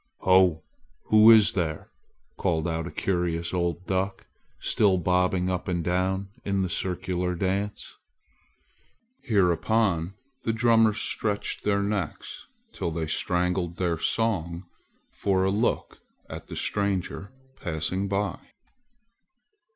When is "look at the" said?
15.51-16.55